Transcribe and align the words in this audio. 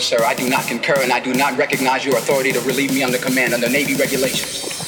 sir, 0.00 0.24
I 0.24 0.34
do 0.34 0.48
not 0.48 0.66
concur 0.66 1.02
and 1.02 1.12
I 1.12 1.20
do 1.20 1.34
not 1.34 1.56
recognize 1.56 2.04
your 2.04 2.16
authority 2.16 2.52
to 2.52 2.60
relieve 2.60 2.92
me 2.92 3.02
under 3.02 3.18
command 3.18 3.54
under 3.54 3.68
Navy 3.68 3.94
regulations. 3.94 4.79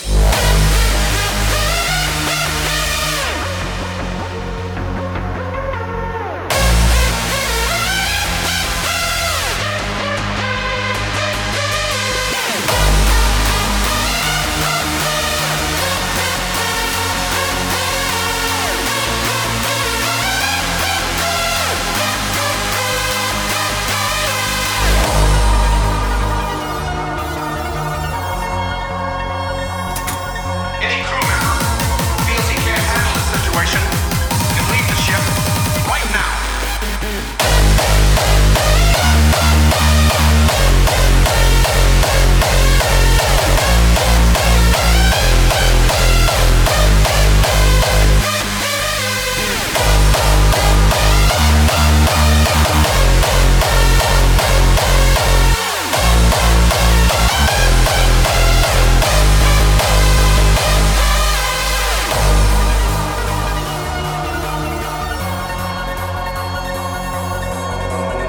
Handle 33.64 34.01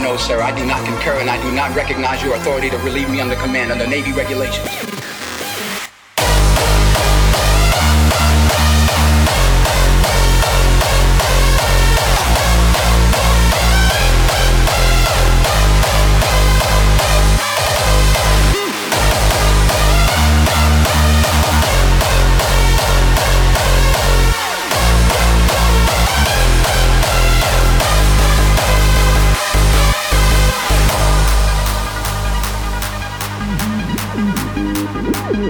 No, 0.03 0.17
sir, 0.17 0.41
I 0.41 0.53
do 0.53 0.65
not 0.65 0.85
concur 0.85 1.13
and 1.21 1.29
I 1.29 1.41
do 1.41 1.49
not 1.53 1.73
recognize 1.73 2.21
your 2.21 2.35
authority 2.35 2.69
to 2.69 2.77
relieve 2.79 3.09
me 3.09 3.21
under 3.21 3.37
command 3.37 3.71
under 3.71 3.87
Navy 3.87 4.11
regulations. 4.11 4.92
Mm-hmm. 35.03 35.43